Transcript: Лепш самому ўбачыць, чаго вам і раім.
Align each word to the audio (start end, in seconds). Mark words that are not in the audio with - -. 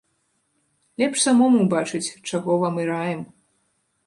Лепш 1.01 1.21
самому 1.25 1.57
ўбачыць, 1.67 2.15
чаго 2.31 2.51
вам 2.65 2.75
і 2.87 2.89
раім. 2.93 3.21